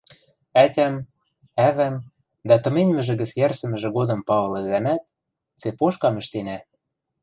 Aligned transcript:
Ӓтям, 0.63 0.95
ӓвӓм 1.67 1.95
дӓ 2.47 2.55
тыменьмӹжӹ 2.63 3.13
гӹц 3.21 3.31
йӓрсӹмӹжӹ 3.39 3.89
годым 3.97 4.19
Павыл 4.27 4.53
ӹзӓмӓт– 4.61 5.03
цепошкам 5.59 6.15
ӹштенӓ. 6.21 6.57